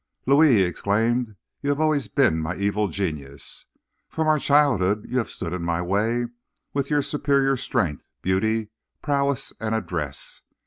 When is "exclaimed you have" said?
0.63-1.79